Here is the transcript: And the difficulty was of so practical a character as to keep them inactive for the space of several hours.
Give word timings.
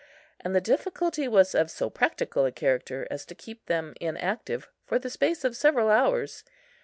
And 0.39 0.55
the 0.55 0.61
difficulty 0.61 1.27
was 1.27 1.53
of 1.53 1.69
so 1.69 1.91
practical 1.91 2.43
a 2.45 2.51
character 2.51 3.07
as 3.11 3.23
to 3.27 3.35
keep 3.35 3.67
them 3.67 3.93
inactive 4.01 4.67
for 4.83 4.97
the 4.97 5.11
space 5.11 5.43
of 5.43 5.55
several 5.55 5.91
hours. 5.91 6.43